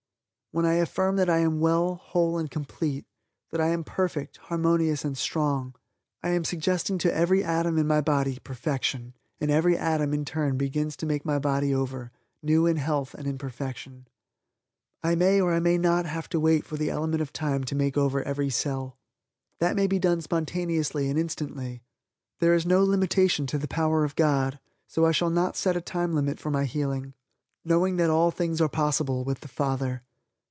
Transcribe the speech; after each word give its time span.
When 0.53 0.65
I 0.65 0.73
affirm 0.73 1.15
that 1.15 1.29
I 1.29 1.37
am 1.37 1.61
well, 1.61 1.95
whole 1.95 2.37
and 2.37 2.51
complete; 2.51 3.05
that 3.51 3.61
I 3.61 3.67
am 3.69 3.85
perfect, 3.85 4.35
harmonious 4.35 5.05
and 5.05 5.17
strong, 5.17 5.75
I 6.21 6.31
am 6.31 6.43
suggesting 6.43 6.97
to 6.97 7.15
every 7.15 7.41
atom 7.41 7.77
in 7.77 7.87
my 7.87 8.01
body 8.01 8.37
perfection 8.43 9.13
and 9.39 9.49
every 9.49 9.77
atom 9.77 10.13
in 10.13 10.25
turn 10.25 10.57
begins 10.57 10.97
to 10.97 11.05
make 11.05 11.23
my 11.23 11.39
body 11.39 11.73
over, 11.73 12.11
new 12.43 12.65
in 12.65 12.75
health 12.75 13.13
and 13.13 13.21
and 13.27 13.31
in 13.31 13.37
perfection. 13.37 14.09
I 15.01 15.15
may 15.15 15.39
or 15.39 15.53
I 15.53 15.61
may 15.61 15.77
not 15.77 16.05
have 16.05 16.27
to 16.31 16.39
wait 16.41 16.65
for 16.65 16.75
the 16.75 16.89
element 16.89 17.21
of 17.21 17.31
time 17.31 17.63
to 17.63 17.73
make 17.73 17.95
over 17.95 18.21
every 18.21 18.49
cell. 18.49 18.97
That 19.59 19.77
may 19.77 19.87
be 19.87 19.99
done 19.99 20.19
spontaneously 20.19 21.09
and 21.09 21.17
instantly. 21.17 21.81
There 22.41 22.53
is 22.55 22.65
no 22.65 22.83
limitation 22.83 23.47
to 23.47 23.57
the 23.57 23.69
power 23.69 24.03
of 24.03 24.17
God 24.17 24.59
so 24.85 25.05
I 25.05 25.13
shall 25.13 25.29
not 25.29 25.55
set 25.55 25.77
a 25.77 25.81
time 25.81 26.11
limit 26.13 26.41
for 26.41 26.51
my 26.51 26.65
healing, 26.65 27.13
knowing 27.63 27.95
that 27.95 28.09
all 28.09 28.31
things 28.31 28.59
are 28.59 28.67
possible 28.67 29.23
with 29.23 29.39
the 29.39 29.47
Father. 29.47 30.03